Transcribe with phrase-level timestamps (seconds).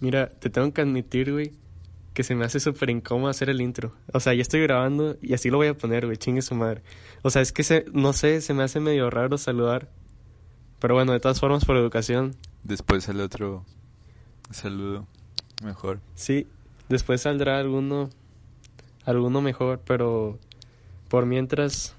[0.00, 1.52] Mira, te tengo que admitir, güey,
[2.12, 3.94] que se me hace súper incómodo hacer el intro.
[4.12, 6.82] O sea, ya estoy grabando y así lo voy a poner, güey, chingue su madre.
[7.22, 9.88] O sea, es que se, no sé, se me hace medio raro saludar.
[10.78, 12.36] Pero bueno, de todas formas, por educación.
[12.64, 13.64] Después el otro
[14.50, 15.06] saludo
[15.62, 16.00] mejor.
[16.14, 16.46] Sí,
[16.88, 18.10] después saldrá alguno,
[19.04, 20.38] alguno mejor, pero
[21.08, 21.94] por mientras...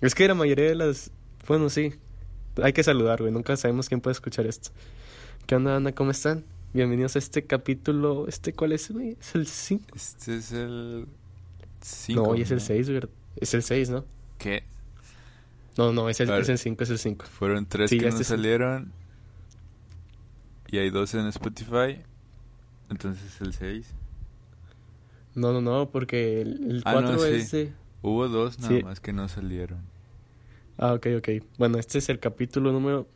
[0.00, 1.10] Es que la mayoría de las...
[1.46, 1.94] Bueno, sí,
[2.62, 4.70] hay que saludar, güey, nunca sabemos quién puede escuchar esto.
[5.46, 5.92] ¿Qué onda, Ana?
[5.92, 6.44] ¿Cómo están?
[6.72, 8.28] Bienvenidos a este capítulo.
[8.28, 9.16] ¿Este cuál es, güey?
[9.20, 9.84] ¿Es el 5?
[9.94, 11.06] Este es el
[11.80, 12.22] 5.
[12.22, 13.02] No, hoy es el 6, güey.
[13.36, 14.04] Es el 6, ¿no?
[14.38, 14.62] ¿Qué?
[15.76, 16.58] No, no, es el A ver.
[16.58, 17.24] 5, es el 5.
[17.26, 18.92] Fueron tres Sí, que este no es salieron.
[20.68, 22.02] Y hay dos en Spotify.
[22.88, 23.86] Entonces el 6.
[25.34, 27.28] No, no, no, porque el, el Ah, 4 no, sí.
[27.32, 27.72] es de...
[28.02, 28.82] Hubo dos nada Sí.
[28.84, 29.80] más que no salieron.
[30.78, 31.28] Ah, ok, ok.
[31.58, 33.06] Bueno, este es el capítulo número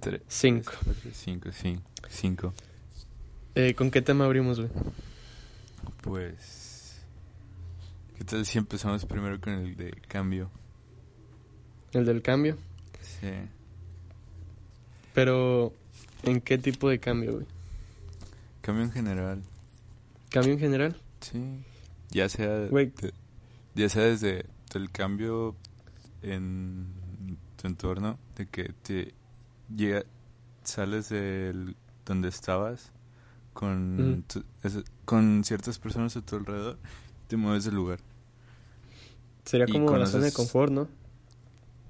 [0.00, 0.72] Tres, 5.
[0.84, 1.78] cuatro, cinco, sí.
[2.10, 2.52] Cinco.
[3.54, 4.70] Eh, ¿Con qué tema abrimos, güey?
[6.02, 7.00] Pues...
[8.18, 10.50] ¿Qué tal si empezamos primero con el de cambio?
[11.92, 12.56] El del cambio.
[13.00, 13.28] Sí.
[15.12, 15.72] Pero,
[16.24, 17.46] ¿en qué tipo de cambio, güey?
[18.60, 19.42] Cambio en general.
[20.30, 20.96] ¿Cambio en general?
[21.20, 21.42] Sí.
[22.10, 22.66] Ya sea...
[22.66, 22.86] Güey.
[23.00, 23.12] de-
[23.76, 25.56] ya sea desde el cambio
[26.22, 26.86] en
[27.60, 29.14] tu entorno, de que te
[29.74, 30.04] llega,
[30.62, 31.74] sales de
[32.06, 32.92] donde estabas
[33.54, 34.22] con, Ujú.
[34.42, 36.78] tu- es- con ciertas personas a tu alrededor,
[37.28, 38.00] te mueves del lugar.
[39.46, 40.88] Sería Y como la zona de conoces- confort, ¿no?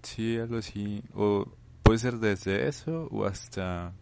[0.03, 1.03] Sí, algo así.
[1.15, 1.47] O
[1.83, 3.93] puede ser desde eso o hasta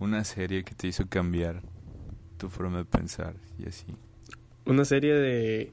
[0.00, 1.62] una serie que te hizo cambiar
[2.38, 3.86] tu forma de pensar y así.
[4.66, 5.72] Una serie de,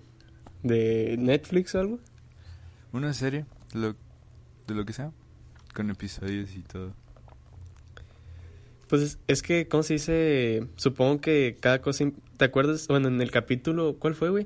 [0.62, 2.00] de Netflix o algo.
[2.92, 3.96] Una serie lo,
[4.68, 5.12] de lo que sea,
[5.74, 6.94] con episodios y todo.
[8.94, 10.68] Pues es, es que, ¿cómo se dice?
[10.76, 12.12] Supongo que cada cosa...
[12.38, 12.88] ¿Te acuerdas?
[12.88, 13.96] Bueno, en el capítulo...
[13.98, 14.46] ¿Cuál fue, güey?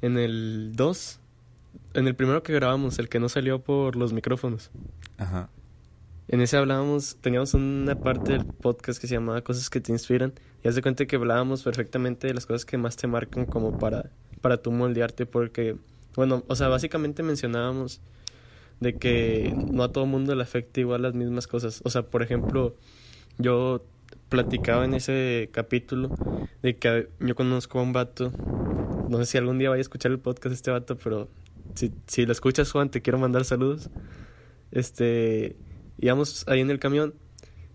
[0.00, 1.20] En el 2.
[1.92, 4.70] En el primero que grabamos, el que no salió por los micrófonos.
[5.18, 5.50] Ajá.
[6.28, 10.32] En ese hablábamos, teníamos una parte del podcast que se llamaba Cosas que te inspiran.
[10.64, 13.78] Y haz de cuenta que hablábamos perfectamente de las cosas que más te marcan como
[13.78, 14.08] para,
[14.40, 15.26] para tú moldearte.
[15.26, 15.76] Porque,
[16.16, 18.00] bueno, o sea, básicamente mencionábamos
[18.80, 21.82] de que no a todo mundo le afecta igual las mismas cosas.
[21.84, 22.74] O sea, por ejemplo,
[23.38, 23.84] yo
[24.28, 26.10] platicaba en ese capítulo
[26.62, 28.32] de que yo conozco a un vato.
[29.08, 31.28] No sé si algún día vaya a escuchar el podcast este vato, pero
[31.74, 33.90] si, si lo escuchas, Juan, te quiero mandar saludos.
[34.70, 35.56] Este,
[35.98, 37.14] íbamos ahí en el camión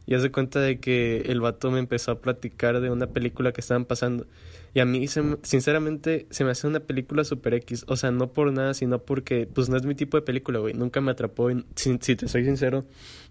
[0.08, 3.52] y haz de cuenta de que el vato me empezó a platicar de una película
[3.52, 4.26] que estaban pasando.
[4.74, 7.86] Y a mí, se me- sinceramente, se me hace una película super X.
[7.88, 10.74] O sea, no por nada, sino porque, pues, no es mi tipo de película, güey.
[10.74, 11.50] Nunca me atrapó.
[11.76, 12.86] si, si te soy sincero,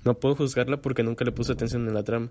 [0.05, 2.31] no puedo juzgarla porque nunca le puse atención en la trama.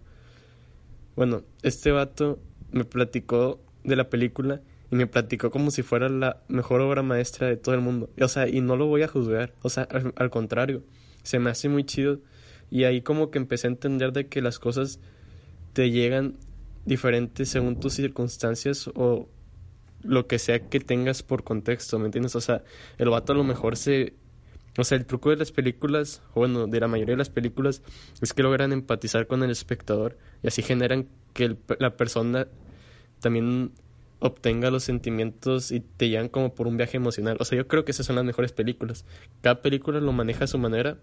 [1.16, 2.40] Bueno, este vato
[2.72, 4.62] me platicó de la película
[4.92, 8.10] y me platicó como si fuera la mejor obra maestra de todo el mundo.
[8.20, 9.54] O sea, y no lo voy a juzgar.
[9.62, 10.84] O sea, al, al contrario,
[11.24, 12.20] se me hace muy chido.
[12.70, 15.00] Y ahí como que empecé a entender de que las cosas
[15.74, 16.36] te llegan
[16.86, 19.28] diferentes según tus circunstancias o
[20.04, 22.36] lo que sea que tengas por contexto, ¿me entiendes?
[22.36, 22.64] O sea,
[22.98, 24.14] el vato a lo mejor se...
[24.78, 27.82] O sea, el truco de las películas, o bueno, de la mayoría de las películas,
[28.22, 32.48] es que logran empatizar con el espectador y así generan que la persona
[33.22, 33.72] también
[34.20, 37.38] obtenga los sentimientos y te llevan como por un viaje emocional.
[37.40, 39.06] O sea, yo creo que esas son las mejores películas.
[39.42, 40.98] Cada película lo maneja a su manera,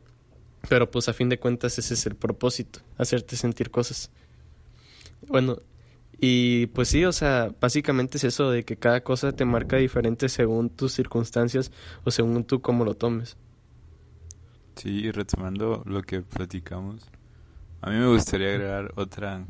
[0.69, 4.11] pero pues a fin de cuentas ese es el propósito, hacerte sentir cosas.
[5.29, 5.63] Bueno,
[6.25, 10.29] y pues sí, o sea, básicamente es eso de que cada cosa te marca diferente
[10.29, 11.73] según tus circunstancias
[12.05, 13.37] o según tú cómo lo tomes.
[14.77, 17.11] Sí, y retomando lo que platicamos,
[17.81, 19.45] a mí me gustaría agregar otra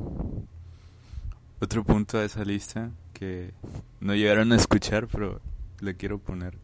[1.61, 3.53] otro punto a esa lista que
[3.99, 5.41] no llegaron a escuchar, pero
[5.79, 6.57] le quiero poner.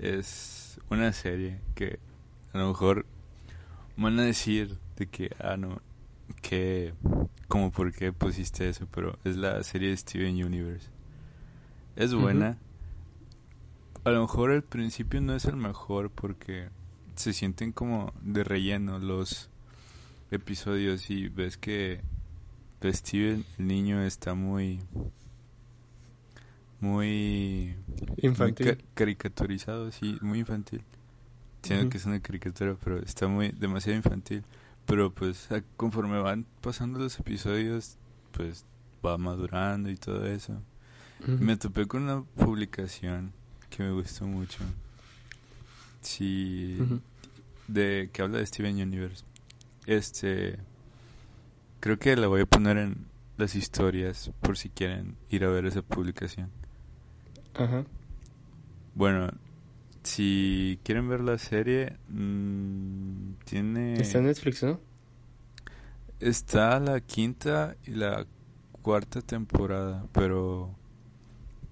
[0.00, 2.00] Es una serie que
[2.52, 3.06] a lo mejor
[3.96, 5.80] van a decir de que, ah, no,
[6.40, 6.92] que,
[7.48, 10.88] como por qué pusiste eso, pero es la serie de Steven Universe.
[11.96, 12.56] Es buena.
[14.04, 16.68] A lo mejor al principio no es el mejor porque
[17.14, 19.48] se sienten como de relleno los
[20.30, 22.00] episodios y ves que
[22.80, 24.80] pues, Steven, el niño, está muy
[26.80, 27.76] muy
[28.18, 28.66] Infantil.
[28.66, 30.82] muy ca- caricaturizado, sí, muy infantil.
[31.62, 31.90] Siendo Ujú.
[31.90, 34.42] que es una caricatura, pero está muy demasiado infantil.
[34.86, 37.96] Pero pues conforme van pasando los episodios,
[38.32, 38.64] pues
[39.04, 40.60] va madurando y todo eso.
[41.26, 43.32] Me topé con una publicación
[43.70, 44.58] que me gustó mucho.
[46.00, 47.00] Sí, Ujú.
[47.68, 49.24] de que habla de Steven Universe.
[49.86, 50.58] Este
[51.80, 53.06] creo que la voy a poner en
[53.38, 56.50] las historias por si quieren ir a ver esa publicación.
[57.54, 57.84] Ajá.
[58.94, 59.28] Bueno,
[60.02, 63.94] si quieren ver la serie, mm, tiene...
[64.00, 64.80] Está en Netflix, ¿no?
[66.20, 68.26] Está la quinta y la
[68.80, 70.74] cuarta temporada, pero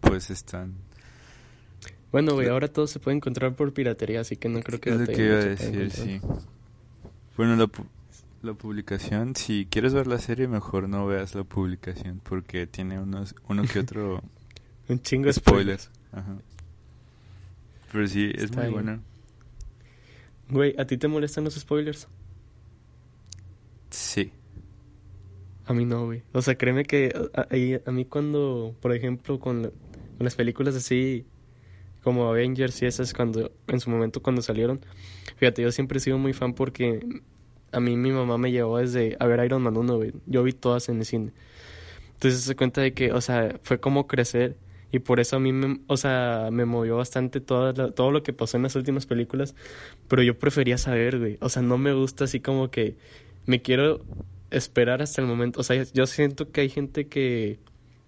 [0.00, 0.74] pues están...
[2.10, 4.90] Bueno, güey, ahora todo se puede encontrar por piratería, así que no creo que...
[4.90, 6.20] Es lo que iba a decir, sí.
[7.36, 7.86] Bueno, la, pu-
[8.42, 13.34] la publicación, si quieres ver la serie, mejor no veas la publicación porque tiene unos,
[13.48, 14.22] uno que otro
[14.88, 15.88] Un chingo spoilers.
[16.10, 16.36] Ajá.
[17.92, 19.00] Pero sí, es Está muy buena.
[20.48, 22.08] Güey, ¿a ti te molestan los spoilers?
[23.90, 24.32] Sí.
[25.66, 26.22] A mí no, güey.
[26.32, 27.46] O sea, créeme que a, a-
[27.88, 31.24] a mí cuando, por ejemplo, con, la- con las películas así
[32.02, 34.80] como Avengers y esas, cuando en su momento cuando salieron,
[35.36, 37.06] fíjate, yo siempre he sido muy fan porque
[37.72, 40.12] a mí mi mamá me llevó desde a ver Iron Man 1, güey.
[40.26, 41.32] Yo vi todas en el cine.
[42.14, 44.56] Entonces se cuenta de que, o sea, fue como crecer
[44.92, 48.22] y por eso a mí, me, o sea, me movió bastante toda la- todo lo
[48.22, 49.54] que pasó en las últimas películas,
[50.08, 51.38] pero yo prefería saber, güey.
[51.40, 52.96] O sea, no me gusta así como que
[53.46, 54.04] me quiero
[54.50, 55.60] esperar hasta el momento.
[55.60, 57.58] O sea, yo siento que hay gente que,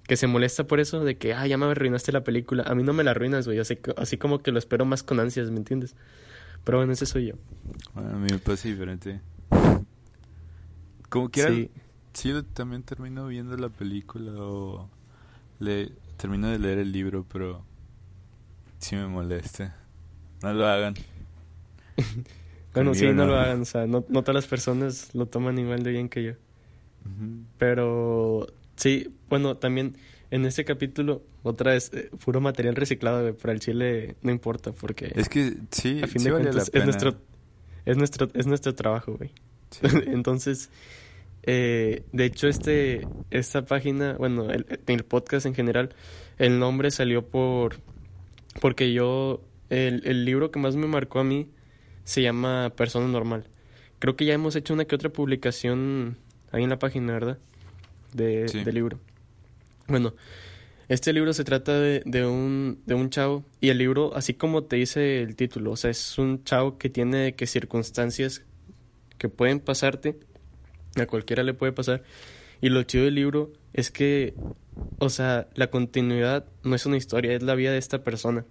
[0.09, 2.65] que se molesta por eso, de que, ah, ya me arruinaste la película.
[2.65, 3.61] A mí no me la arruinas, güey.
[3.61, 5.95] Así, así como que lo espero más con ansias, ¿me entiendes?
[6.65, 7.35] Pero bueno, ese soy yo.
[7.95, 9.21] Bueno, a mí me pasa diferente.
[11.09, 11.71] Como quiera, Sí.
[12.13, 14.89] sí, también termino viendo la película o
[15.61, 17.65] le termino de leer el libro, pero
[18.79, 19.77] sí me molesta.
[20.41, 20.95] No lo hagan.
[22.75, 23.33] Bueno, sí, Conmigo no no.
[23.33, 23.61] lo hagan.
[23.61, 26.31] O sea, no, no todas las personas lo toman igual de bien que yo.
[26.33, 27.45] Ujú.
[27.59, 28.47] Pero
[28.77, 29.95] sí, bueno, también
[30.31, 34.73] en este capítulo, otra vez, eh, puro material reciclado, güey, pero al chile no importa,
[34.73, 36.85] porque Es que sí, a fin sí de vale cuentas la pena.
[36.85, 37.21] es nuestro,
[37.85, 39.33] es nuestro, es nuestro trabajo, güey.
[39.71, 39.81] Sí.
[40.07, 40.71] Entonces,
[41.45, 45.95] eh, de hecho, este, esta página, bueno, el, el podcast en general,
[46.39, 47.77] el nombre salió por,
[48.61, 51.49] porque yo, el, el libro que más me marcó a mí
[52.05, 53.45] se llama Persona Normal.
[53.99, 56.17] Creo que ya hemos hecho una que otra publicación
[56.51, 57.39] ahí en la página, ¿verdad?
[58.13, 58.63] De, Sí.
[58.65, 58.99] del libro.
[59.89, 60.15] Bueno,
[60.89, 64.65] este libro se trata de, de un, de un chavo y el libro, así como
[64.65, 68.45] te dice el título, o sea, es un chavo que tiene que circunstancias
[69.19, 70.19] que pueden pasarte,
[70.97, 72.03] a cualquiera le puede pasar.
[72.61, 74.35] Y lo chido del libro es que,
[74.99, 78.45] o sea, la continuidad no es una historia, es la vida de esta persona.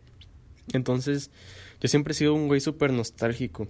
[0.74, 1.32] Entonces,
[1.80, 3.68] yo siempre he sido un güey súper nostálgico.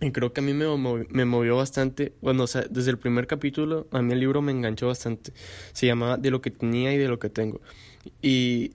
[0.00, 2.12] Y creo que a mí me, movi- me movió bastante.
[2.20, 5.32] Bueno, o sea, desde el primer capítulo, a mí el libro me enganchó bastante.
[5.72, 7.60] Se llamaba De lo que tenía y de lo que tengo.
[8.20, 8.72] Y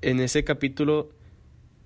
[0.00, 1.10] en ese capítulo,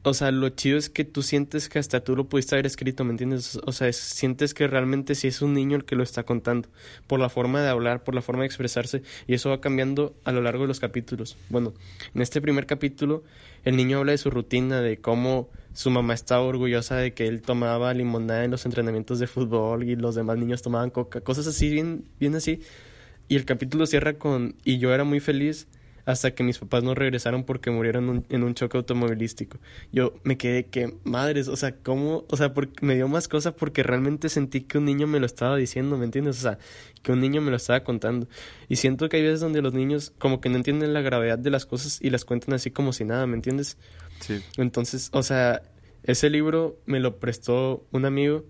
[0.04, 3.04] o sea, lo chido es que tú sientes que hasta tú lo pudiste haber escrito,
[3.04, 3.58] ¿me entiendes?
[3.64, 6.68] O sea, es- sientes que realmente sí es un niño el que lo está contando,
[7.06, 10.32] por la forma de hablar, por la forma de expresarse, y eso va cambiando a
[10.32, 11.36] lo largo de los capítulos.
[11.50, 11.72] Bueno,
[12.14, 13.22] en este primer capítulo,
[13.64, 17.40] el niño habla de su rutina, de cómo su mamá estaba orgullosa de que él
[17.40, 21.70] tomaba limonada en los entrenamientos de fútbol y los demás niños tomaban coca, cosas así,
[21.70, 22.60] bien, bien así.
[23.28, 25.68] Y el capítulo cierra con, y yo era muy feliz
[26.04, 29.58] hasta que mis papás no regresaron porque murieron un- en un choque automovilístico.
[29.92, 32.24] Yo me quedé que, madres, o sea, ¿cómo?
[32.28, 35.26] O sea, porque me dio más cosas porque realmente sentí que un niño me lo
[35.26, 36.38] estaba diciendo, ¿me entiendes?
[36.38, 36.58] O sea,
[37.02, 38.26] que un niño me lo estaba contando.
[38.68, 41.50] Y siento que hay veces donde los niños como que no entienden la gravedad de
[41.50, 43.76] las cosas y las cuentan así como si nada, ¿me entiendes?
[44.20, 44.40] Sí.
[44.56, 45.62] Entonces, o sea,
[46.04, 48.44] ese libro me lo prestó un amigo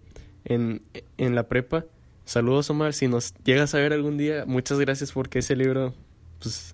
[0.44, 0.82] en,
[1.18, 1.85] en la prepa.
[2.25, 2.92] Saludos, Omar.
[2.94, 5.92] Si nos llegas a ver algún día, muchas gracias porque ese libro,
[6.40, 6.73] pues,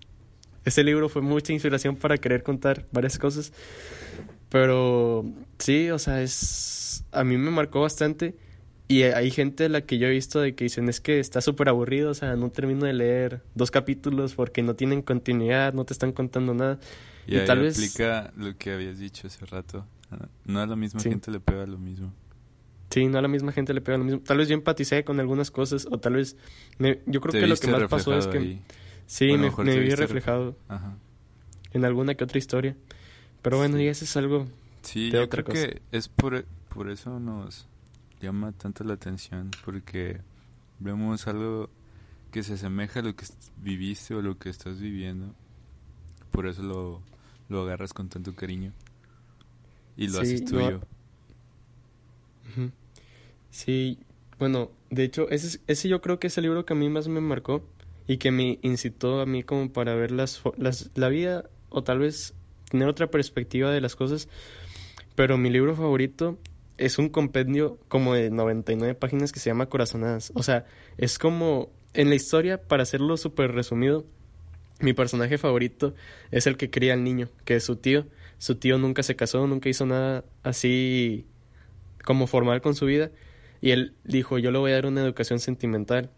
[0.68, 3.52] ese libro fue mucha inspiración para querer contar varias cosas.
[4.48, 5.24] Pero
[5.58, 8.36] sí, o sea, es, a mí me marcó bastante.
[8.90, 11.42] Y hay gente a la que yo he visto de que dicen es que está
[11.42, 15.84] súper aburrido, o sea, no termino de leer dos capítulos porque no tienen continuidad, no
[15.84, 16.78] te están contando nada.
[17.26, 19.84] Y, Y ahí tal vez- aplica lo que habías dicho hace rato.
[20.46, 21.10] No a la misma Sí.
[21.10, 22.14] gente le pega lo mismo.
[22.90, 24.20] Sí, no a la misma gente le pega lo mismo.
[24.20, 26.38] Tal vez yo empaticé con algunas cosas o tal vez
[26.78, 28.62] me- yo creo Te que lo que más pasó es que ahí.
[29.08, 29.50] Sí, me,
[29.80, 30.96] vi reflejado Ajá.
[31.72, 32.76] en alguna que otra historia.
[33.42, 33.82] Pero bueno, Sí.
[33.82, 34.46] y eso es algo
[34.82, 35.68] Sí, de yo otra creo cosa.
[35.74, 37.66] que es por, por eso nos
[38.20, 40.20] llama tanto la atención, porque
[40.78, 41.68] vemos algo
[42.30, 43.24] que se asemeja a lo que
[43.62, 45.34] viviste o lo que estás viviendo.
[46.30, 47.02] Por eso lo,
[47.48, 48.72] lo agarras con tanto cariño
[49.96, 50.80] y lo Sí, haces yo- tuyo.
[53.50, 53.98] Sí,
[54.38, 56.88] bueno, de hecho, ese, es- ese yo creo que es el libro que a mí
[56.88, 57.64] más me marcó
[58.08, 62.00] y que me incitó a mí como para ver las, las, la vida o tal
[62.00, 62.34] vez
[62.70, 64.28] tener otra perspectiva de las cosas.
[65.14, 66.38] Pero mi libro favorito
[66.78, 70.32] es un compendio como de 99 páginas que se llama Corazonadas.
[70.34, 70.64] O sea,
[70.96, 74.06] es como en la historia, para hacerlo súper resumido,
[74.80, 75.94] mi personaje favorito
[76.30, 78.06] es el que cría al niño, que es su tío.
[78.38, 81.26] Su tío nunca se casó, nunca hizo nada así
[82.04, 83.10] como formal con su vida.
[83.60, 86.10] Y él dijo, yo le voy a dar una educación sentimental.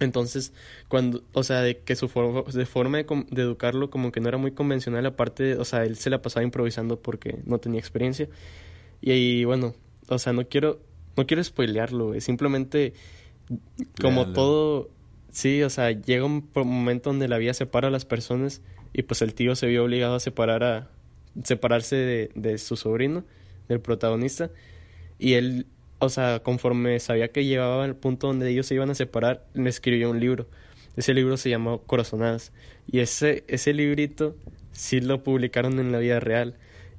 [0.00, 0.52] Entonces,
[0.88, 4.38] cuando, o sea, de que su forma, de forma de, educarlo como que no era
[4.38, 8.28] muy convencional, aparte, o sea, él se la pasaba improvisando porque no tenía experiencia.
[9.02, 9.74] Y, ahí, bueno,
[10.08, 10.80] o sea, no quiero,
[11.16, 12.94] no quiero spoilearlo, simplemente
[14.00, 14.90] como todo,
[15.30, 19.22] sí, o sea, llega un momento donde la vida separa a las personas y pues
[19.22, 20.90] el tío se vio obligado a separar a,
[21.44, 23.24] separarse de, de su sobrino,
[23.68, 24.50] del protagonista,
[25.18, 25.66] y él
[26.00, 29.70] o sea, conforme sabía que llegaba al punto donde ellos se iban a separar, me
[29.70, 30.46] escribió un libro.
[30.96, 32.52] Ese libro se llamó Corazonadas.
[32.90, 34.34] Y ese, ese librito
[34.72, 36.56] sí lo publicaron en la vida real.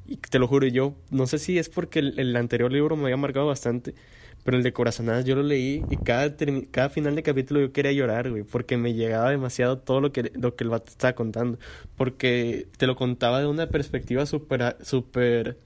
[0.08, 3.18] Y te lo juro, yo no sé si es porque el, anterior libro me había
[3.18, 3.96] marcado bastante,
[4.44, 6.36] pero el de Corazonadas yo lo leí y cada,
[6.72, 10.32] cada final de capítulo yo quería llorar, güey, porque me llegaba demasiado todo lo que,
[10.36, 11.60] lo que el estaba contando.
[11.98, 15.58] Porque te lo contaba de una perspectiva súper, súper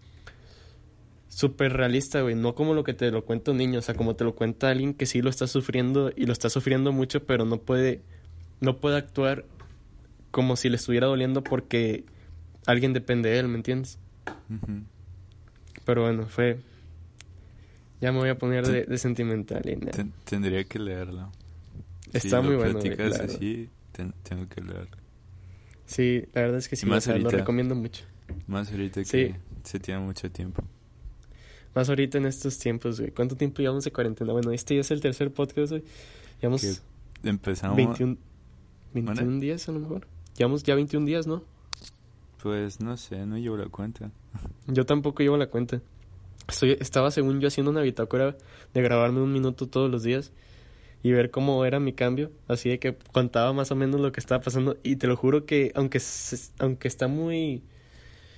[1.35, 4.15] súper realista, güey, no como lo que te lo cuenta un niño, o sea, como
[4.15, 7.43] te lo cuenta alguien que sí lo está sufriendo y lo está sufriendo mucho, pero
[7.43, 8.01] no puede,
[8.61, 9.43] no puede actuar
[10.31, 12.05] como si le estuviera doliendo porque
[12.65, 13.99] alguien depende de él, ¿me entiendes?
[15.83, 16.61] Pero bueno, fue...
[17.99, 19.61] Ya me voy a poner de, sentimental.
[20.23, 21.31] tendría que leerlo.
[22.13, 22.79] Está muy bueno.
[22.79, 24.97] así, tengo que leerlo.
[25.85, 28.05] Sí, la verdad es que sí, Más lo recomiendo mucho.
[28.47, 30.63] Más ahorita que se tiene mucho tiempo.
[31.75, 33.11] Más ahorita en estos tiempos, güey.
[33.11, 34.31] ¿Cuánto tiempo llevamos de cuarentena?
[34.31, 35.83] Bueno, este ya es el tercer podcast, güey.
[36.41, 36.81] Llevamos...
[37.21, 37.75] Empezamos...
[37.75, 38.17] 21,
[38.93, 40.07] 21 días a lo mejor.
[40.37, 41.43] Llevamos ya 21 días, ¿no?
[42.41, 44.11] Pues no sé, no llevo la cuenta.
[44.67, 45.81] Yo tampoco llevo la cuenta.
[46.47, 48.37] Estoy, estaba, según yo, haciendo una bitácora
[48.73, 50.31] de grabarme un minuto todos los días
[51.03, 52.31] y ver cómo era mi cambio.
[52.47, 54.77] Así de que contaba más o menos lo que estaba pasando.
[54.81, 55.99] Y te lo juro que, aunque,
[56.59, 57.63] aunque está muy.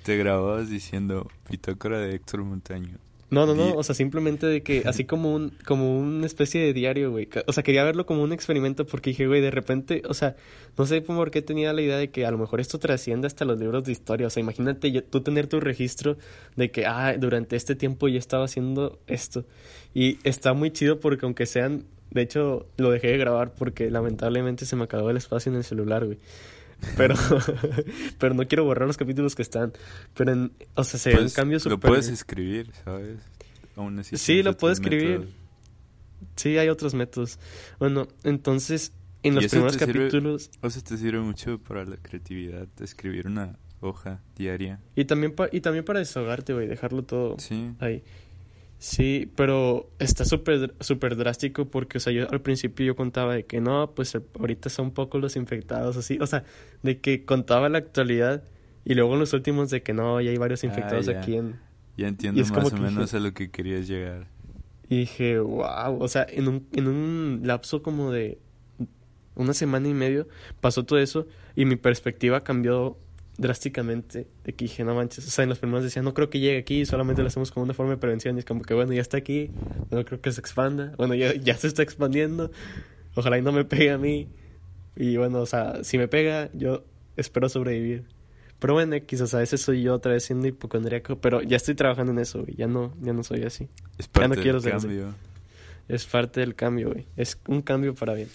[0.03, 2.97] Te grababas diciendo bitácora de Héctor Montaño.
[3.29, 6.71] No, no, no, o sea, simplemente de que así como un como una especie de
[6.71, 7.27] diario, güey.
[7.45, 10.37] O sea, quería verlo como un experimento porque dije, güey, de repente, o sea,
[10.77, 13.43] no sé por qué tenía la idea de que a lo mejor esto trasciende hasta
[13.43, 14.27] los libros de historia.
[14.27, 16.17] O sea, imagínate tú tener tu registro
[16.55, 19.45] de que, ah, durante este tiempo yo estaba haciendo esto.
[19.93, 24.65] Y está muy chido porque aunque sean, de hecho, lo dejé de grabar porque lamentablemente
[24.65, 26.19] se me acabó el espacio en el celular, güey.
[26.95, 27.15] Pero,
[28.19, 29.73] pero no quiero borrar los capítulos que están.
[30.15, 31.59] Pero, en, o sea, se ve un.
[31.65, 33.19] Lo puedes escribir, ¿sabes?
[33.75, 35.27] Aún así sí, lo puedo escribir.
[36.35, 37.39] Sí, hay otros métodos.
[37.79, 38.91] Bueno, entonces,
[39.23, 40.49] en los primeros capítulos...
[40.61, 44.79] o sea, te sirve mucho para la creatividad, escribir una hoja diaria.
[44.95, 47.71] Y también, y también para desahogarte, güey, dejarlo todo sí.
[47.79, 48.03] ahí.
[48.79, 53.45] Sí, pero está súper súper drástico porque, o sea, yo al principio yo contaba de
[53.45, 56.43] que no, pues ahorita son pocos los infectados, así, o sea,
[56.83, 58.43] de que contaba la actualidad
[58.85, 61.59] y luego en los últimos de que no, ya hay varios ah, infectados aquí en...
[61.97, 64.27] Ya entiendo más o menos a lo que querías llegar.
[64.87, 68.37] Y dije, wow, o sea, en un, en un lapso como de
[69.35, 70.27] una semana y medio
[70.61, 72.97] pasó todo eso y mi perspectiva cambió
[73.37, 76.39] drásticamente de que dije, no manches, o sea, en los primeros decían, no creo que
[76.39, 78.93] llegue aquí, solamente lo hacemos como una forma de prevención y es como que, bueno,
[78.93, 79.51] ya está aquí,
[79.91, 82.51] no creo que se expanda, bueno, ya, ya se está expandiendo,
[83.15, 84.27] ojalá y no me pegue a mí,
[84.95, 86.83] y bueno, o sea, si me pega, yo
[87.15, 88.05] espero sobrevivir.
[88.59, 92.11] Pero bueno, quizás a veces soy yo otra vez siendo hipocondríaco, pero ya estoy trabajando
[92.11, 93.69] en eso, güey, ya no, ya no soy así.
[93.99, 95.13] Es parte ya no quiero del cambio.
[95.87, 98.29] Es parte del cambio, güey, es un cambio para bien.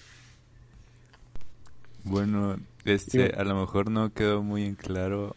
[2.05, 5.37] Bueno, este, a lo mejor no quedó muy en claro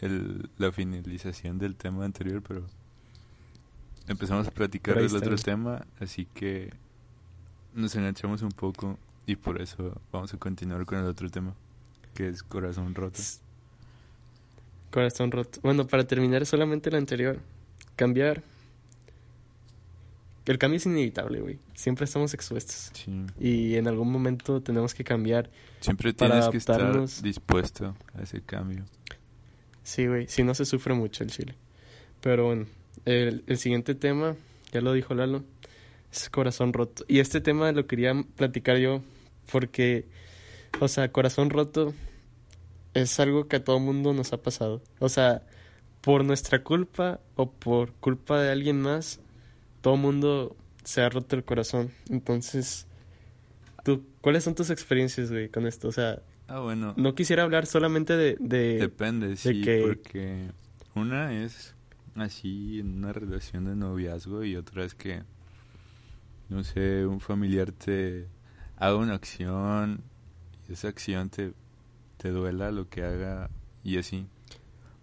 [0.00, 2.64] el, la finalización del tema anterior, pero
[4.08, 6.72] empezamos a platicar del otro tema, así que
[7.74, 11.54] nos enganchamos un poco y por eso vamos a continuar con el otro tema,
[12.14, 13.20] que es corazón roto.
[14.90, 15.60] Corazón roto.
[15.62, 17.38] Bueno, para terminar solamente el anterior,
[17.94, 18.42] cambiar
[20.50, 21.58] el cambio es inevitable, güey.
[21.74, 22.90] Siempre estamos expuestos.
[23.38, 25.48] Y en algún momento tenemos que cambiar.
[25.80, 28.84] Siempre tienes que estar dispuesto a ese cambio.
[29.84, 30.26] Sí, güey.
[30.26, 31.54] Si no se sufre mucho el chile.
[32.20, 32.66] Pero bueno,
[33.04, 34.34] el, el siguiente tema,
[34.72, 35.44] ya lo dijo Lalo,
[36.12, 37.04] es corazón roto.
[37.06, 39.02] Y este tema lo quería platicar yo
[39.52, 40.06] porque,
[40.80, 41.94] o sea, corazón roto
[42.92, 44.82] es algo que a todo mundo nos ha pasado.
[44.98, 45.42] O sea,
[46.00, 49.20] por nuestra culpa o por culpa de alguien más,
[49.80, 51.90] todo mundo se ha roto el corazón.
[52.08, 52.86] Entonces,
[53.84, 55.88] ¿tú, ¿cuáles son tus experiencias, güey, con esto?
[55.88, 56.94] O sea, ah, bueno.
[56.96, 58.36] no quisiera hablar solamente de...
[58.78, 60.50] Depende, sí, porque
[60.94, 61.74] una es
[62.16, 65.22] así en una relación de noviazgo y otra es que,
[66.48, 68.26] no sé, un familiar te
[68.76, 70.02] haga una acción
[70.68, 71.52] y esa acción te,
[72.16, 73.50] te duela lo que haga
[73.84, 74.26] y así.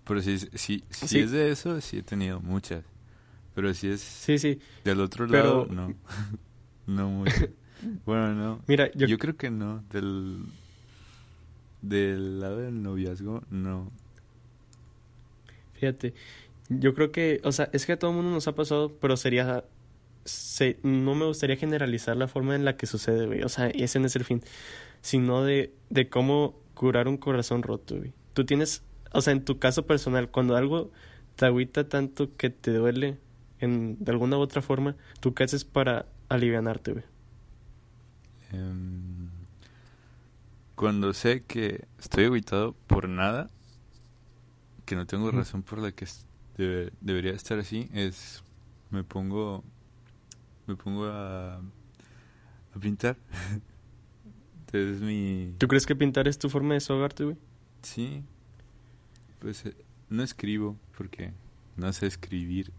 [0.05, 1.19] Pero si, si, si Sí.
[1.19, 2.83] es de eso, sí he tenido muchas.
[3.57, 4.59] Pero si es Sí, sí.
[4.83, 5.95] del otro Pero- lado, no.
[6.85, 7.47] no mucho.
[8.05, 8.61] Bueno, no.
[8.67, 9.83] Mira, yo, Yo, creo que no.
[9.91, 10.43] Del,
[11.81, 13.89] del lado del noviazgo, no.
[15.73, 16.13] fíjate,
[16.69, 19.17] yo creo que, o sea, es que a todo el mundo nos ha pasado, pero
[19.17, 19.63] sería,
[20.23, 23.41] se, no me gustaría generalizar la forma en la que sucede, güey.
[23.43, 24.43] O sea, ese no es el fin,
[25.01, 28.13] sino de, de cómo curar un corazón roto, güey.
[28.33, 28.83] Tú tienes,
[29.13, 30.91] o sea, en tu caso personal, cuando algo
[31.35, 33.17] te agüita tanto que te duele
[33.59, 37.05] en, de alguna u otra forma, ¿tú qué haces para alivianarte, güey?
[38.53, 39.29] Em,
[40.75, 43.49] cuando sé que estoy agüitado por nada,
[44.85, 46.05] que no tengo razón por la que
[46.57, 48.43] debe- debería estar así, es
[48.89, 49.63] me pongo
[50.67, 53.17] me pongo a, a pintar.
[54.73, 57.37] es mi ¿Tú crees que pintar es tu forma de desahogarte, güey?
[57.81, 58.23] sí,
[59.39, 59.75] pues eh,
[60.09, 61.31] no escribo porque
[61.75, 62.71] no sé escribir.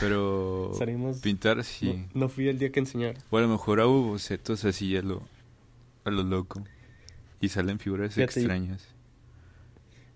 [0.00, 2.06] Pero Salimos- pintar sí.
[2.14, 3.16] No, no fui el día que enseñar.
[3.30, 5.22] O a lo mejor hago bocetos así a lo,
[6.04, 6.64] a lo loco.
[7.40, 8.86] Y salen figuras Fíjate, yo- extrañas.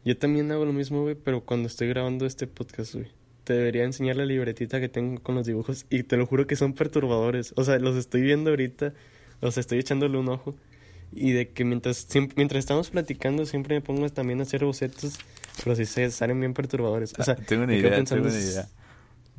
[0.05, 3.09] Yo también hago lo mismo, güey, pero cuando estoy grabando este podcast, güey.
[3.45, 6.55] Te debería enseñar la libretita que tengo con los dibujos y te lo juro que
[6.57, 7.53] son perturbadores.
[7.57, 8.93] O sea, los estoy viendo ahorita,
[9.51, 10.55] sea, estoy echándole un ojo.
[11.13, 15.15] Y de que mientras, siempre, mientras estamos platicando siempre me pongo también a hacer bocetos,
[15.65, 17.15] pero sí se salen bien perturbadores.
[17.19, 18.69] O sea, Ah, tengo una idea, tengo una es- idea.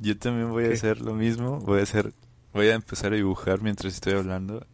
[0.02, 0.74] Yo también voy a ¿Qué?
[0.76, 1.60] hacer lo mismo.
[1.60, 2.14] Voy a hacer,
[2.54, 4.66] voy a empezar a dibujar mientras estoy hablando.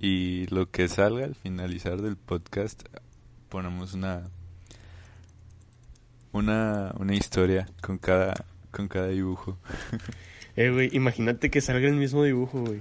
[0.00, 2.82] Y lo que salga al finalizar del podcast,
[3.48, 4.24] ponemos una,
[6.32, 8.34] una, una historia con cada,
[8.70, 9.58] con cada dibujo.
[10.56, 12.80] Eh, güey, imagínate que salga el mismo dibujo, güey.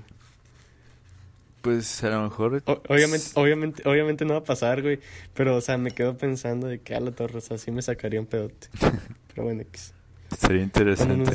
[1.63, 4.99] Pues a lo mejor O- obviamente, obviamente, obviamente no va a pasar, güey.
[5.33, 7.81] Pero, o sea, me quedo pensando de que a la torre, o sea, sí me
[7.81, 8.67] sacaría un pedote.
[9.33, 9.95] Pero bueno, X.
[10.37, 11.15] sería interesante.
[11.15, 11.31] Bueno,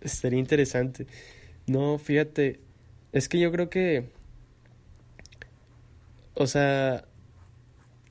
[0.00, 1.06] Estaría interesante.
[1.66, 2.60] No, fíjate,
[3.12, 4.10] es que yo creo que,
[6.34, 7.04] o sea,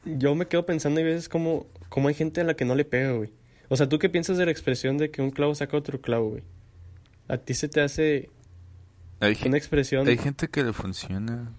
[0.06, 2.86] yo me quedo pensando a veces como, como hay gente a la que no le
[2.86, 3.32] pega, güey.
[3.69, 6.30] O sea, ¿tú qué piensas de la expresión de que un clavo saca otro clavo,
[6.30, 6.43] güey?
[7.28, 8.30] ¿A ti se te hace
[9.19, 11.52] Hay, una expresión, hay gente que le funciona.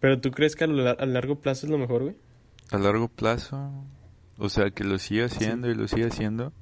[0.00, 2.16] pero tú crees que a, lo a largo plazo es lo mejor, güey?
[2.70, 3.70] A largo plazo,
[4.38, 6.52] o sea, que lo siga haciendo y lo siga haciendo.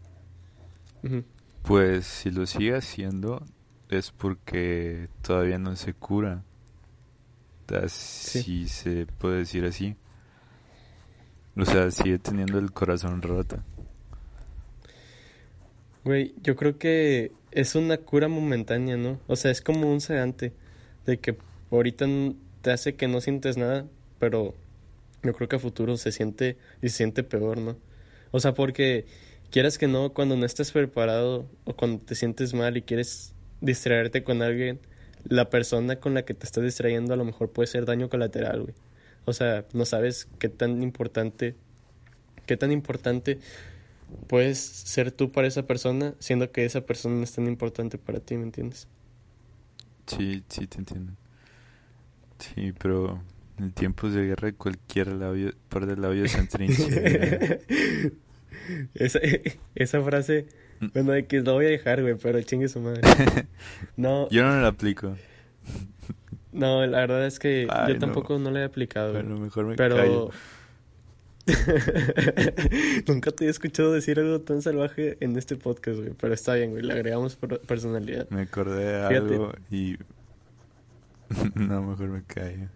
[1.63, 3.45] Pues si lo sigue haciendo
[3.89, 6.45] es porque todavía no se cura.
[7.69, 9.97] Así se puede decir así.
[11.57, 13.59] O sea, sigue teniendo el corazón roto.
[16.05, 19.21] Güey, yo creo que es una cura momentánea, ¿no?
[19.27, 20.53] O sea, es como un sedante
[21.07, 21.37] de que
[21.71, 22.07] ahorita
[22.63, 23.87] te hace que no sientes nada,
[24.19, 24.55] pero
[25.23, 27.77] yo creo que a futuro se siente y se siente peor, ¿no?
[28.31, 29.07] O sea, porque
[29.51, 34.23] quieras que no, cuando no estás preparado o cuando te sientes mal y quieres distraerte
[34.23, 34.81] con alguien,
[35.25, 38.63] la persona con la que te estás distrayendo a lo mejor puede ser daño colateral,
[38.63, 38.75] güey.
[39.27, 41.55] O sea, no sabes qué tan importante,
[42.47, 43.39] qué tan importante
[44.27, 48.21] puedes ser tú para esa persona, siendo que esa persona no es tan importante para
[48.21, 48.89] ti, ¿me entiendes?
[50.07, 51.13] Sí, sí, te entiendo.
[52.39, 53.23] Sí, pero
[53.59, 57.61] en tiempos de guerra cualquier labio, par de labios se.
[58.95, 59.19] esa,
[59.75, 60.47] esa frase,
[60.81, 60.87] Mm.
[60.95, 63.03] bueno, de que la voy a dejar, güey, pero chingue su madre.
[63.99, 65.15] No, Yo no la aplico.
[66.53, 68.01] no, la verdad es que Ay, yo no.
[68.01, 69.13] tampoco no, la he aplicado.
[69.13, 70.31] Bueno, mejor me Pero callo.
[73.07, 76.13] nunca te he escuchado decir algo tan salvaje en este podcast, güey.
[76.19, 76.83] Pero está bien, güey.
[76.83, 78.29] Le agregamos per- personalidad.
[78.31, 79.97] Me acordé de algo y...
[81.55, 82.69] no, mejor me callo.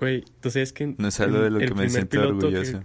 [0.00, 2.84] Güey, tú sabes que No es algo de lo que me siento que- orgulloso.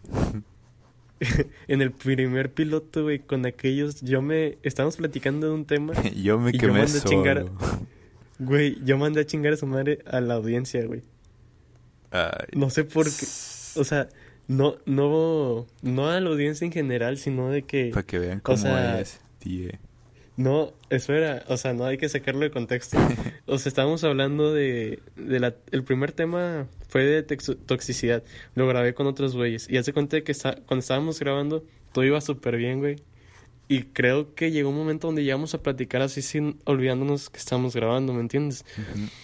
[1.67, 6.39] en el primer piloto, güey, con aquellos, yo me estábamos platicando de un tema, yo
[6.39, 7.09] me Y yo quemé mandé a solo.
[7.09, 7.49] chingar-
[8.39, 11.01] güey, yo mandé a chingar a su madre a la audiencia, güey.
[12.11, 13.25] Ay, No sé por qué,
[13.75, 14.07] o sea,
[14.47, 18.57] no, no, no a la audiencia en general, sino de que, Para que vean cómo
[18.57, 19.79] sea, es, tie.
[20.37, 22.97] No, espera, o sea, no hay que sacarlo de contexto.
[23.49, 28.21] O sea, estábamos hablando de, de la, el primer tema fue de toxicidad,
[28.55, 32.03] lo grabé con otros güeyes, y hace cuenta de que está, cuando estábamos grabando, todo
[32.03, 32.97] iba súper bien, güey.
[33.69, 37.73] Y creo que llegó un momento donde llegamos a platicar así sin olvidándonos que estábamos
[37.73, 38.65] grabando, ¿me entiendes?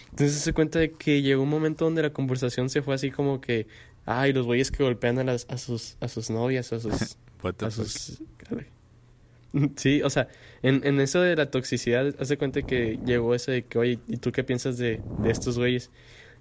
[0.09, 3.39] Entonces se cuenta de que llegó un momento donde la conversación se fue así como
[3.39, 3.67] que,
[4.05, 7.17] ay, los güeyes que golpean a las, a sus, a sus novias, a sus,
[7.61, 8.21] a sus,
[9.75, 10.27] Sí, o sea,
[10.61, 14.17] en, en eso de la toxicidad, hace cuenta que llegó eso de que, oye, ¿y
[14.17, 15.91] tú qué piensas de, de estos güeyes?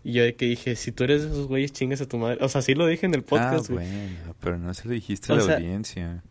[0.04, 2.38] Y yo de que dije, si tú eres de esos güeyes, chingas a tu madre.
[2.40, 3.86] O sea, sí lo dije en el podcast, ah, güey.
[3.86, 6.24] bueno, pero no se lo dijiste a la sea, audiencia.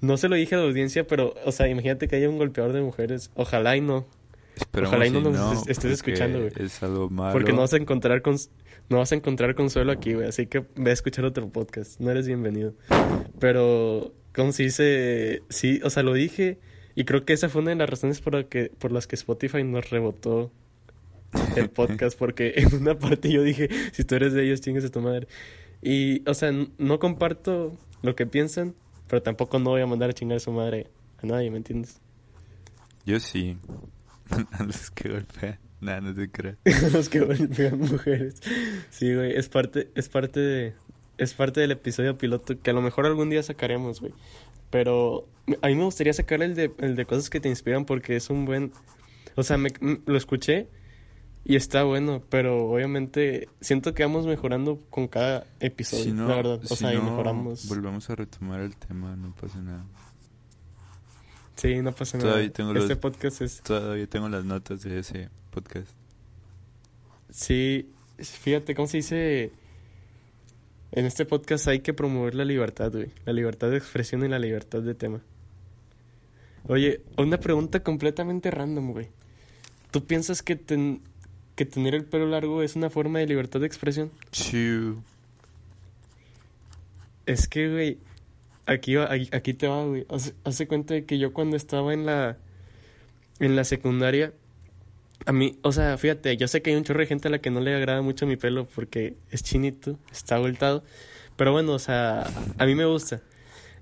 [0.00, 2.72] No se lo dije a la audiencia, pero, o sea, imagínate que haya un golpeador
[2.72, 3.30] de mujeres.
[3.34, 4.06] Ojalá y no.
[4.56, 6.52] Esperamos ojalá y no nos no, estés escuchando, güey.
[6.56, 7.32] Es algo malo.
[7.32, 8.36] Porque no vas a encontrar con,
[8.90, 10.28] no vas a encontrar consuelo aquí, güey.
[10.28, 11.98] Así que ve a escuchar otro podcast.
[12.00, 12.74] No eres bienvenido.
[13.38, 15.42] Pero, ¿cómo se dice?
[15.50, 16.58] Sí, o sea, lo dije.
[16.94, 19.14] Y creo que esa fue una de las razones por, la que, por las que
[19.14, 20.50] Spotify nos rebotó
[21.56, 22.18] el podcast.
[22.18, 25.28] porque en una parte yo dije, si tú eres de ellos, chingues a tu madre.
[25.82, 28.74] Y, o sea, no comparto lo que piensan,
[29.08, 30.86] pero tampoco no voy a mandar a chingar a su madre
[31.22, 32.00] a nadie, ¿me entiendes?
[33.04, 33.58] Yo sí.
[34.52, 35.58] a los que golpean.
[35.82, 36.56] Nada, no te creas.
[36.92, 38.36] Los que golpean mujeres.
[38.90, 40.74] Sí, güey, es parte, es parte de,
[41.20, 44.12] es parte del episodio piloto que a lo mejor algún día sacaremos, güey.
[44.70, 45.28] Pero
[45.62, 48.30] a mí me gustaría sacar el de, el de cosas que te inspiran porque es
[48.30, 48.72] un buen,
[49.34, 49.70] o sea, me,
[50.06, 50.68] lo escuché
[51.44, 56.36] y está bueno, pero obviamente siento que vamos mejorando con cada episodio, Si no, la
[56.36, 56.60] verdad.
[56.64, 57.68] O si sea, y no, mejoramos.
[57.68, 59.84] volvemos a retomar el tema, no pasa nada.
[61.56, 62.30] Sí, no pasa nada.
[62.30, 65.90] Todavía tengo este los- podcast es, Todavía tengo las notas de ese podcast.
[67.28, 69.52] Sí, fíjate, ¿cómo se dice?
[70.92, 73.10] En este podcast hay que promover la libertad, güey.
[73.24, 75.20] La libertad de expresión y la libertad de tema.
[76.66, 79.08] Oye, una pregunta completamente random, güey.
[79.90, 81.00] ¿Tú piensas que, ten-
[81.56, 84.10] que tener el pelo largo es una forma de libertad de expresión?
[84.30, 85.02] Chiu.
[87.26, 87.98] Es que, güey,
[88.66, 90.06] aquí, va- aquí, aquí te va, güey.
[90.10, 92.36] Hace, hace cuenta de que yo cuando estaba en la,
[93.38, 94.32] en la secundaria,
[95.26, 97.40] a mí, o sea, fíjate, yo sé que hay un chorro de gente a la
[97.40, 100.82] que no le agrada mucho mi pelo porque es chinito, está voltado,
[101.36, 102.24] pero bueno, o sea,
[102.58, 103.22] a mí me gusta.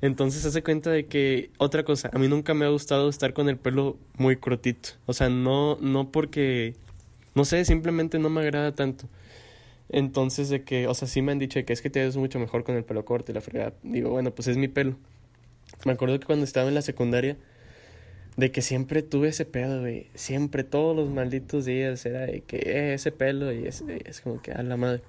[0.00, 3.48] Entonces hace cuenta de que, otra cosa, a mí nunca me ha gustado estar con
[3.48, 4.90] el pelo muy cortito.
[5.06, 6.76] O sea, no, no porque,
[7.34, 9.08] no sé, simplemente no me agrada tanto.
[9.88, 12.16] Entonces de que, o sea, sí me han dicho de que es que te ves
[12.16, 13.74] mucho mejor con el pelo corto y la fregada.
[13.82, 14.96] Digo, bueno, pues es mi pelo.
[15.84, 17.36] Me acuerdo que cuando estaba en la secundaria,
[18.38, 20.06] de que siempre tuve ese pedo, güey.
[20.14, 24.40] Siempre, todos los malditos días era de que eh, ese pelo y es, es como
[24.40, 25.02] que a la madre.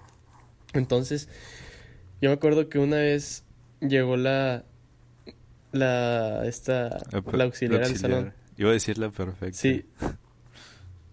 [0.74, 1.30] Entonces,
[2.22, 3.44] yo me acuerdo que una vez
[3.82, 4.66] llegó la,
[5.72, 8.34] la, esta, La, la auxiliar al salón.
[8.58, 9.58] Iba a decir la perfecta.
[9.58, 9.86] Sí.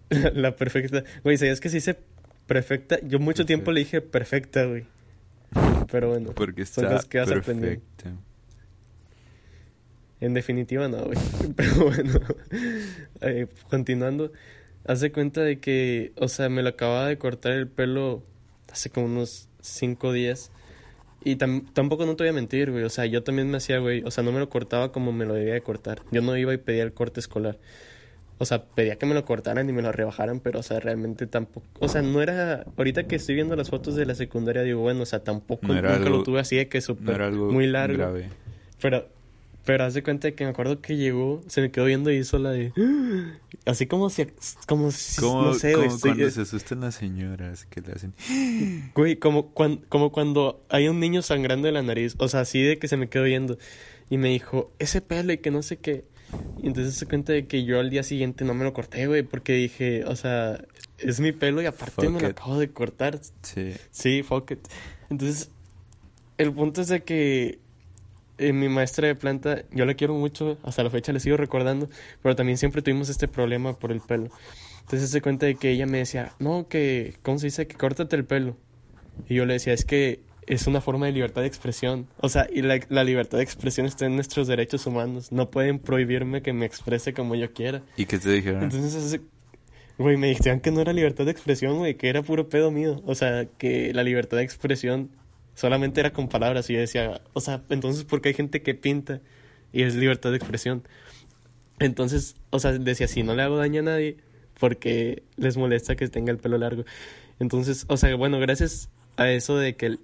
[0.09, 1.03] La perfecta.
[1.23, 1.97] Güey, ¿sabías que se dice
[2.45, 2.97] perfecta?
[3.03, 4.85] Yo mucho tiempo le dije perfecta, güey.
[5.91, 7.81] Pero bueno, Porque son está cosas que vas aprendiendo.
[7.97, 8.26] perfecta.
[10.19, 11.17] En definitiva no, güey.
[11.55, 12.19] Pero bueno,
[13.21, 14.31] eh, continuando,
[14.85, 18.23] haz de cuenta de que, o sea, me lo acababa de cortar el pelo
[18.71, 20.51] hace como unos cinco días.
[21.23, 22.83] Y tam- tampoco no te voy a mentir, güey.
[22.83, 24.01] O sea, yo también me hacía, güey.
[24.05, 26.01] O sea, no me lo cortaba como me lo debía de cortar.
[26.11, 27.57] Yo no iba y pedía el corte escolar.
[28.39, 31.25] O sea, pedía que me lo cortaran y me lo rebajaran, pero, o sea, realmente
[31.25, 31.65] tampoco.
[31.79, 32.65] O sea, no era.
[32.77, 35.73] Ahorita que estoy viendo las fotos de la secundaria, digo, bueno, o sea, tampoco No
[35.73, 37.21] nunca lo tuve así de que No súper.
[37.21, 37.97] algo muy largo.
[37.97, 38.29] grave.
[38.79, 39.09] Pero,
[39.67, 42.39] pero haz de cuenta que me acuerdo que llegó, se me quedó viendo y hizo
[42.39, 42.71] la de.
[43.65, 44.25] Así como si.
[44.65, 45.21] Como si.
[45.21, 48.13] No sé, como estoy- cuando se asustan las señoras que le hacen...
[48.95, 52.15] Güey, como, cuan- como cuando hay un niño sangrando de la nariz.
[52.17, 53.57] O sea, así de que se me quedó viendo.
[54.09, 56.05] Y me dijo, ese pelo y que no sé qué.
[56.63, 59.23] Y entonces se cuenta de que yo al día siguiente no me lo corté, güey.
[59.23, 60.63] Porque dije, o sea,
[60.97, 62.37] es mi pelo y aparte Fuck me lo it.
[62.39, 63.19] acabo de cortar.
[63.41, 63.73] Sí.
[63.91, 64.59] Sí, fuck it.
[65.09, 65.51] Entonces,
[66.37, 67.59] el punto es de que
[68.37, 71.89] eh, mi maestra de planta, yo la quiero mucho, hasta la fecha le sigo recordando,
[72.21, 74.29] pero también siempre tuvimos este problema por el pelo.
[74.81, 77.67] Entonces se cuenta de que ella me decía, no, que, ¿cómo se dice?
[77.67, 78.55] Que córtate el pelo.
[79.27, 82.07] Y yo le decía, es que es una forma de libertad de expresión.
[82.21, 85.31] O sea, y la, la libertad de expresión está en nuestros derechos humanos.
[85.31, 87.81] No pueden prohibirme que me exprese como yo quiera.
[87.97, 88.63] ¿Y qué te dijeron?
[88.63, 89.19] Entonces,
[89.97, 93.01] güey, me decían que no era libertad de expresión, güey, que era puro pedo mío.
[93.05, 95.09] O sea, que la libertad de expresión
[95.57, 96.69] solamente era con palabras.
[96.69, 99.19] Y yo decía, o sea, entonces, ¿por qué hay gente que pinta
[99.73, 100.83] y es libertad de expresión?
[101.79, 104.17] Entonces, o sea, decía, si no le hago daño a nadie,
[104.59, 106.85] porque les molesta que tenga el pelo largo.
[107.39, 109.99] Entonces, o sea, bueno, gracias a eso de que el-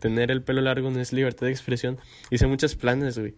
[0.00, 1.98] tener el pelo largo no es libertad de expresión,
[2.30, 3.34] hice muchos planes, güey.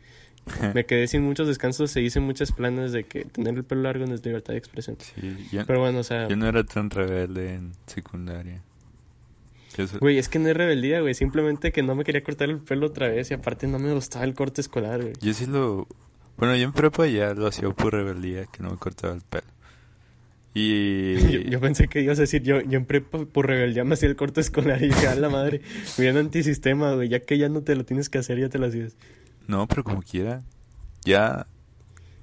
[0.75, 4.07] Me quedé sin muchos descansos e hice muchos planes de que tener el pelo largo
[4.07, 4.97] no es libertad de expresión.
[5.01, 8.63] Sí, yo, Pero bueno, o sea, yo no era tan rebelde en secundaria.
[10.01, 11.15] Güey, es que no es rebeldía, güey.
[11.15, 14.25] Simplemente que no me quería cortar el pelo otra vez y aparte no me gustaba
[14.25, 15.15] el corte escolar, güey.
[15.21, 15.87] yo sí lo...
[16.37, 19.47] Bueno, yo en prepa ya lo hacía por rebeldía, que no me cortaba el pelo.
[20.55, 21.17] Y...
[21.33, 24.09] Yo, yo pensé que ibas a decir, yo, yo en prepa por rebeldía me hacía
[24.09, 25.61] el corte escolar y dije, a la madre,
[25.99, 27.09] bien antisistema, güey.
[27.09, 28.97] Ya que ya no te lo tienes que hacer, ya te lo hacías.
[29.47, 30.43] No, pero como quiera.
[31.05, 31.47] Ya...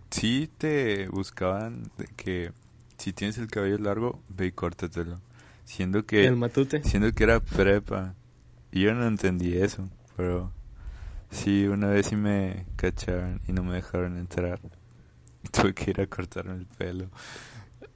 [0.10, 2.52] sí te buscaban de que
[2.98, 5.20] si tienes el cabello largo, ve y córtatelo.
[5.65, 6.28] Siendo que...
[6.28, 6.82] El matute.
[6.84, 8.15] Siendo que era prepa.
[8.71, 10.54] Y yo no entendí eso, pero...
[11.32, 14.60] Sí, una vez sí me cacharon y no me dejaron entrar.
[15.51, 17.10] Tuve que ir a cortarme el pelo.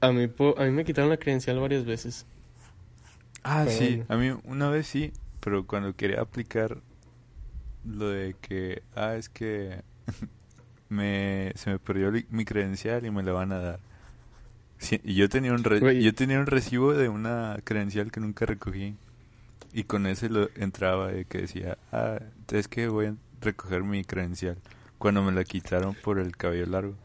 [0.01, 2.25] A mí, po- a mí me quitaron la credencial varias veces.
[3.43, 4.07] Ah, Pero sí, bueno.
[4.07, 6.81] a mí una vez sí, pero cuando quería aplicar
[7.85, 9.83] lo de que, ah, es que
[10.89, 13.79] me, se me perdió mi credencial y me la van a dar.
[14.79, 18.45] Sí, y yo tenía un re- yo tenía un recibo de una credencial que nunca
[18.45, 18.95] recogí
[19.73, 22.19] y con ese lo entraba de que decía, ah,
[22.51, 24.57] es que voy a recoger mi credencial
[24.97, 26.95] cuando me la quitaron por el cabello largo.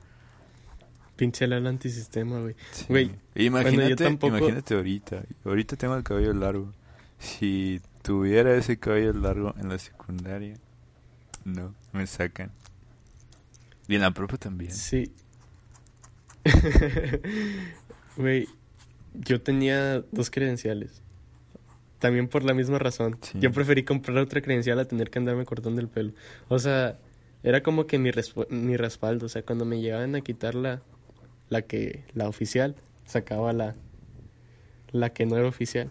[1.16, 2.54] Pinche el antisistema, güey.
[2.72, 2.86] Sí.
[2.88, 5.22] Güey, imagínate, tampoco- imagínate ahorita.
[5.44, 6.72] Ahorita tengo el cabello largo.
[7.18, 10.56] Si tuviera ese cabello largo en la secundaria,
[11.44, 12.50] no, me sacan.
[13.86, 14.72] Y en la propia también.
[14.72, 15.12] Sí.
[18.16, 18.46] Güey,
[19.14, 21.02] yo tenía dos credenciales.
[21.98, 23.18] También por la misma razón.
[23.22, 23.38] Sí.
[23.40, 26.12] Yo preferí comprar otra credencial a tener que andarme cortando el pelo.
[26.48, 26.98] O sea,
[27.42, 28.10] era como que mi,
[28.50, 29.26] mi respaldo.
[29.26, 30.82] O sea, cuando me llegaban a quitar la,
[31.48, 33.74] la que, la oficial, sacaba la,
[34.92, 35.90] la que no era oficial.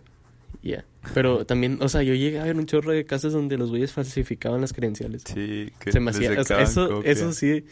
[0.62, 0.86] Ya.
[1.14, 3.92] Pero también, o sea, yo llegué a ver un chorro de casas donde los güeyes
[3.92, 5.24] falsificaban las credenciales.
[5.26, 7.12] Sí, que Se me hacía, o sea, eso, copia.
[7.12, 7.66] eso sí,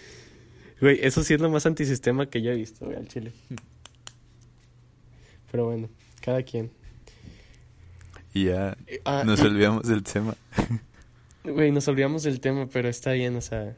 [0.81, 3.31] güey, eso sí es lo más antisistema que yo he visto, güey, al chile.
[5.51, 5.89] Pero bueno,
[6.21, 6.71] cada quien.
[8.33, 10.35] Y ya Ah, nos olvidamos del tema.
[11.43, 13.75] Güey, nos olvidamos del tema, pero está bien, o sea,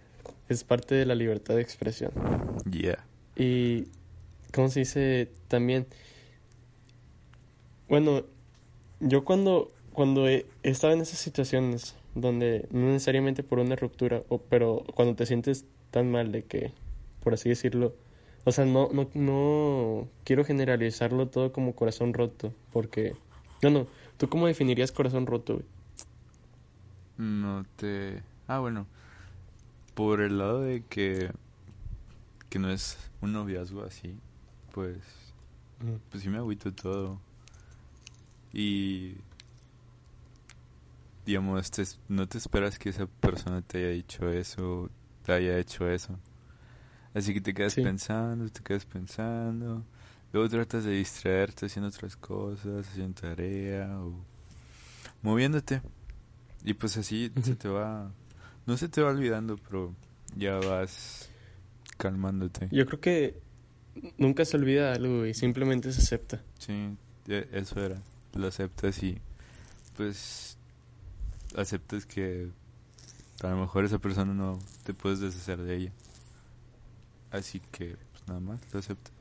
[0.49, 2.11] es parte de la libertad de expresión.
[2.65, 3.05] Ya.
[3.35, 3.87] Y,
[4.53, 5.31] ¿cómo se dice?
[5.47, 5.87] También,
[7.87, 8.25] bueno,
[8.99, 14.23] yo cuando, cuando he, he estado en esas situaciones donde no necesariamente por una ruptura,
[14.29, 16.71] o, pero cuando te sientes tan mal de que,
[17.23, 17.95] por así decirlo,
[18.45, 23.15] o sea, no, no, no quiero generalizarlo todo como corazón roto, porque,
[23.62, 25.65] no, no, ¿tú cómo definirías corazón roto, güey?
[27.17, 28.21] No te...
[28.47, 28.88] Ah, bueno.
[29.93, 31.31] Por el lado de que...
[32.49, 34.15] Que no es un noviazgo así.
[34.73, 34.97] Pues...
[36.09, 37.19] Pues sí me agüito todo.
[38.51, 39.13] Y...
[41.25, 44.89] Digamos, te- no te esperas que esa persona te haya dicho eso,
[45.23, 46.17] te haya hecho eso.
[47.13, 47.82] Así que te quedas Sí.
[47.82, 49.84] pensando, te quedas pensando.
[50.32, 54.15] Luego tratas de distraerte haciendo otras cosas, haciendo tarea o
[55.21, 55.82] moviéndote.
[56.63, 58.12] Y pues así se te va...
[58.65, 59.93] No se te va olvidando, pero
[60.36, 61.30] ya vas
[61.97, 62.69] calmándote.
[62.71, 63.41] Yo creo que
[64.17, 66.41] nunca se olvida algo, y simplemente se acepta.
[66.58, 66.95] Sí,
[67.28, 68.02] e- eso era.
[68.34, 69.19] Lo aceptas y
[69.97, 70.58] pues
[71.56, 72.47] aceptas que
[73.43, 75.91] a lo mejor esa persona no te puedes deshacer de ella.
[77.33, 79.11] Así que pues nada más, lo aceptas.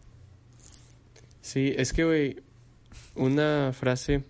[1.41, 2.43] Sí, es que, güey,
[3.17, 4.23] una frase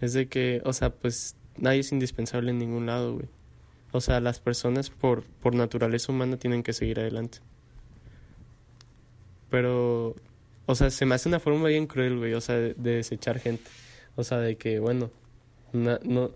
[0.00, 3.28] es de que, o sea, pues nadie es indispensable en ningún lado, güey.
[3.92, 7.38] O sea, las personas por, por naturaleza humana tienen que seguir adelante.
[9.50, 10.14] Pero,
[10.66, 13.38] o sea, se me hace una forma bien cruel, güey, o sea, de, de desechar
[13.40, 13.64] gente.
[14.16, 15.10] O sea, de que, bueno,
[15.72, 16.30] na- no,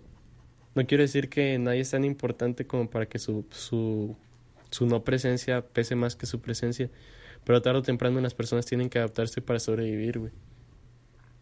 [0.75, 4.15] no quiero decir que nadie es tan importante como para que su, su,
[4.75, 6.89] su no presencia pese más que su presencia.
[7.45, 10.31] Pero tarde o temprano las personas tienen que adaptarse para sobrevivir, güey.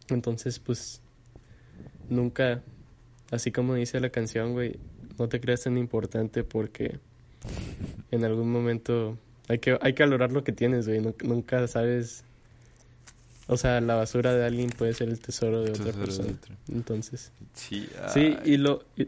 [0.09, 1.01] Entonces, pues,
[2.09, 2.61] nunca,
[3.31, 4.77] así como dice la canción, güey,
[5.17, 6.99] no te creas tan importante porque
[8.11, 9.17] en algún momento
[9.47, 10.99] hay que, hay que valorar lo que tienes, güey.
[11.01, 12.23] Nu- nunca sabes,
[13.47, 16.33] o sea, la basura de alguien puede ser el tesoro de otra Tesoro persona.
[16.71, 18.83] Entonces, Sí, sí, y lo...
[18.97, 19.07] Y,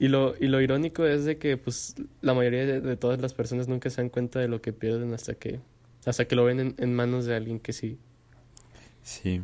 [0.00, 3.34] y lo, y lo irónico es de que pues la mayoría de, de todas las
[3.34, 5.60] personas nunca se dan cuenta de lo que pierden hasta que
[6.06, 7.98] hasta que lo ven en, en manos de alguien que sí
[9.02, 9.42] sí,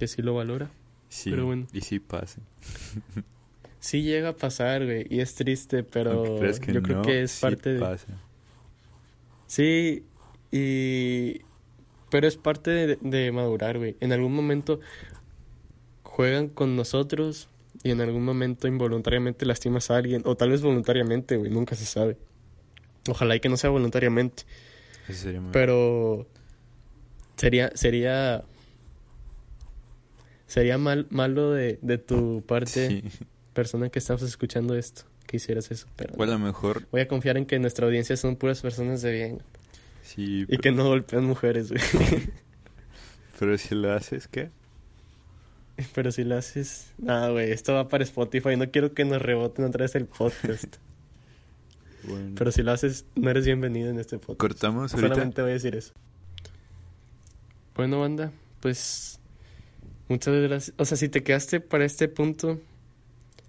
[0.00, 0.70] que sí lo valora.
[1.08, 1.30] sí.
[1.30, 1.68] Pero bueno.
[1.72, 2.40] Y sí pasa.
[3.78, 7.40] Sí llega a pasar, güey, y es triste, pero que yo creo que es sí
[7.40, 7.80] parte de...
[7.80, 8.08] pasa.
[9.46, 10.04] Sí,
[10.52, 11.40] y...
[12.10, 13.96] Pero es parte de, de madurar, güey.
[14.00, 14.80] En algún momento
[16.02, 17.48] juegan con nosotros
[17.82, 21.86] y en algún momento involuntariamente lastimas a alguien, o tal vez voluntariamente, güey, nunca se
[21.86, 22.16] sabe.
[23.08, 24.42] Ojalá y que no sea voluntariamente,
[25.08, 25.52] Eso sería muy...
[25.52, 26.26] pero
[27.36, 28.44] sería, sería,
[30.46, 33.02] sería mal, malo de, de tu parte, Sí.
[33.52, 37.08] persona que estás escuchando esto, que hicieras eso, pero O a lo mejor, voy a
[37.08, 39.42] confiar en que nuestra audiencia son puras personas de bien
[40.02, 41.80] sí, y pero, que no golpean mujeres, güey.
[43.38, 44.50] pero si lo haces, ¿qué?
[45.94, 49.64] Pero si lo haces, nada, güey, esto va para Spotify, no quiero que nos reboten
[49.64, 50.76] otra vez el podcast.
[52.02, 52.34] Bueno.
[52.38, 54.38] Pero si lo haces, no eres bienvenido en este podcast.
[54.40, 55.08] ¿Cortamos ahorita?
[55.16, 55.92] Solamente voy a decir eso.
[57.76, 59.20] Bueno, banda, pues
[60.08, 60.74] muchas gracias.
[60.78, 62.58] O sea, si te quedaste para este punto,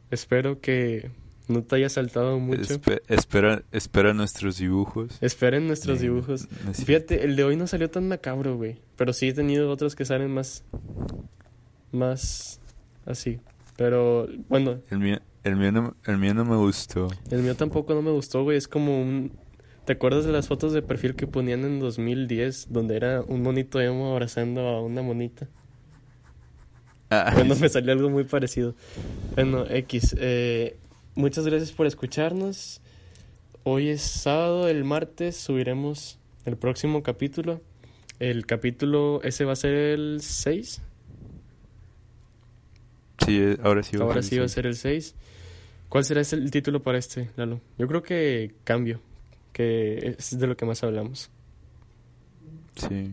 [0.10, 1.12] espero que
[1.48, 2.62] no te haya saltado mucho.
[2.78, 5.17] Espe- espera, espera nuestros dibujos.
[5.22, 6.50] Esperen nuestros Eh, dibujos.
[6.65, 6.74] no.
[6.74, 8.78] Fíjate, el de hoy no salió tan macabro, güey.
[8.98, 10.65] Pero sí he tenido otros que salen más.
[11.91, 12.60] Más.
[13.06, 13.39] Así.
[13.77, 17.08] Pero bueno, El mío, el, mío no, el mío no me gustó.
[17.32, 18.58] el mío tampoco no me gustó, güey.
[18.58, 19.32] Es como un.
[19.86, 22.67] ¿Te acuerdas de las fotos de perfil que ponían en 2010?
[22.71, 25.47] Donde era un monito emo abrazando a una monita.
[27.10, 28.75] Ah, Bueno, me salió algo muy parecido.
[29.36, 30.15] Bueno, X.
[30.19, 30.77] eh,
[31.15, 32.82] muchas gracias por escucharnos.
[33.63, 37.62] Hoy es sábado, el martes subiremos el próximo capítulo.
[38.19, 40.82] El capítulo, ese va a ser el 6.
[43.32, 45.15] Sí, eh, ahora sí va Ahora a sí va a ser el 6.
[45.89, 47.60] ¿Cuál será el título para este, Lalo?
[47.78, 49.02] Yo creo que cambio,
[49.52, 51.30] que es de lo que más hablamos.
[52.76, 53.12] Sí.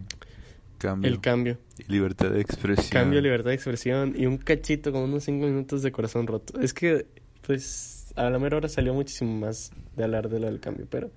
[0.79, 1.11] Cambio.
[1.11, 1.59] El cambio.
[1.79, 2.89] Y libertad de expresión.
[2.91, 6.61] Cambio, libertad de expresión y un cachito con unos 5 minutos de corazón roto.
[6.61, 7.07] Es que,
[7.43, 11.11] pues, a la mera hora salió muchísimo más de hablar de lo del cambio, pero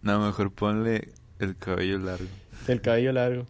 [0.00, 2.26] No, mejor ponle el cabello largo.
[2.68, 3.46] el cabello largo.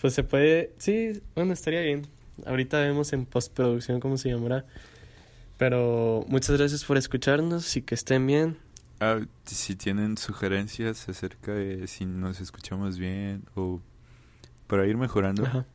[0.00, 2.06] Pues se puede, sí, bueno, estaría bien.
[2.46, 4.64] Ahorita vemos en postproducción cómo se llamará.
[5.58, 8.56] Pero muchas gracias por escucharnos y que estén bien.
[9.00, 13.80] Ah, si tienen sugerencias acerca de si nos escuchamos bien o
[14.66, 15.66] para ir mejorando, Ajá.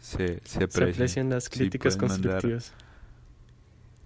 [0.00, 0.92] se, se Se aprecia.
[0.94, 2.10] aprecian las Sí, críticas mandar.
[2.10, 2.72] constructivas.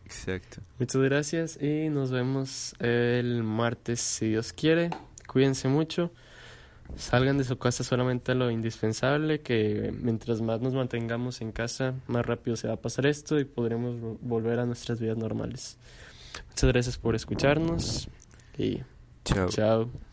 [0.04, 0.62] Exacto.
[0.78, 4.90] Muchas gracias y nos vemos el martes si Dios quiere.
[5.26, 6.12] Cuídense mucho.
[6.94, 11.94] Salgan de su casa solamente a lo indispensable, que mientras más nos mantengamos en casa,
[12.06, 15.78] más rápido se va a pasar esto y podremos vo- volver a nuestras vidas normales.
[16.50, 18.08] Muchas gracias por escucharnos
[18.56, 18.80] y
[19.24, 19.48] Chao.
[19.48, 20.05] chao.